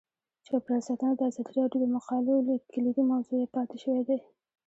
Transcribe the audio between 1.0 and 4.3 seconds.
د ازادي راډیو د مقالو کلیدي موضوع پاتې شوی.